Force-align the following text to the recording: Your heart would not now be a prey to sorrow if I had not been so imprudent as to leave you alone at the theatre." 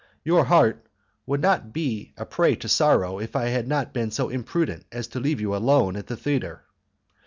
Your 0.23 0.45
heart 0.45 0.87
would 1.27 1.41
not 1.43 1.65
now 1.65 1.71
be 1.73 2.13
a 2.17 2.25
prey 2.25 2.55
to 2.55 2.67
sorrow 2.67 3.19
if 3.19 3.35
I 3.35 3.49
had 3.49 3.67
not 3.67 3.93
been 3.93 4.09
so 4.09 4.29
imprudent 4.29 4.87
as 4.91 5.05
to 5.09 5.19
leave 5.19 5.39
you 5.39 5.55
alone 5.55 5.95
at 5.95 6.07
the 6.07 6.17
theatre." 6.17 6.63